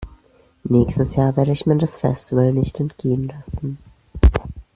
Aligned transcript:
Nächstes 0.63 1.15
Jahr 1.15 1.37
werde 1.37 1.51
ich 1.51 1.67
mir 1.67 1.77
das 1.77 1.95
Festival 1.97 2.53
nicht 2.53 2.79
entgehen 2.79 3.27
lassen. 3.27 3.77